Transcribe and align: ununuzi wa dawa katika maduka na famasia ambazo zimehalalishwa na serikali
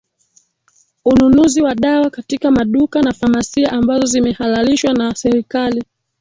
ununuzi 1.05 1.61
wa 1.61 1.75
dawa 1.75 2.09
katika 2.09 2.51
maduka 2.51 3.01
na 3.01 3.13
famasia 3.13 3.71
ambazo 3.71 4.05
zimehalalishwa 4.07 4.93
na 4.93 5.15
serikali 5.15 5.83